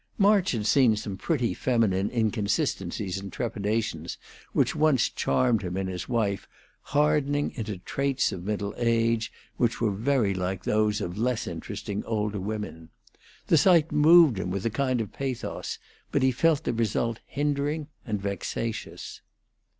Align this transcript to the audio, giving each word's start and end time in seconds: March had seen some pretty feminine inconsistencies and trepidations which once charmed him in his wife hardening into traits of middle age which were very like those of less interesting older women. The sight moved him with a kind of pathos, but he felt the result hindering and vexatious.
March 0.17 0.49
had 0.53 0.65
seen 0.65 0.95
some 0.95 1.15
pretty 1.15 1.53
feminine 1.53 2.09
inconsistencies 2.09 3.19
and 3.19 3.31
trepidations 3.31 4.17
which 4.51 4.75
once 4.75 5.07
charmed 5.09 5.61
him 5.61 5.77
in 5.77 5.85
his 5.85 6.09
wife 6.09 6.47
hardening 6.89 7.51
into 7.51 7.77
traits 7.77 8.31
of 8.31 8.43
middle 8.43 8.73
age 8.77 9.31
which 9.57 9.79
were 9.79 9.91
very 9.91 10.33
like 10.33 10.63
those 10.63 11.01
of 11.01 11.19
less 11.19 11.45
interesting 11.45 12.03
older 12.05 12.39
women. 12.39 12.89
The 13.45 13.57
sight 13.57 13.91
moved 13.91 14.39
him 14.39 14.49
with 14.49 14.65
a 14.65 14.71
kind 14.71 15.01
of 15.01 15.13
pathos, 15.13 15.77
but 16.11 16.23
he 16.23 16.31
felt 16.31 16.63
the 16.63 16.73
result 16.73 17.19
hindering 17.27 17.87
and 18.03 18.19
vexatious. 18.19 19.21